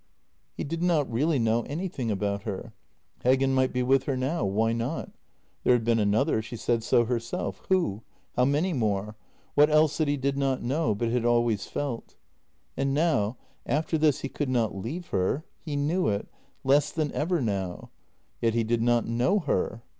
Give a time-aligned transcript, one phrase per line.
[0.57, 2.73] He did not really know anything about her.
[3.23, 5.11] Heggen might be with her now— why not?
[5.63, 8.01] There had been another— she said so herself— who?
[8.35, 9.15] How many more?
[9.53, 12.15] What else that he did not know— but had always felt?...
[12.75, 13.37] And now—
[13.77, 16.27] after this he could not leave her; he knew it—
[16.73, 17.91] less than ever now.
[18.41, 19.83] Yet he did not know her.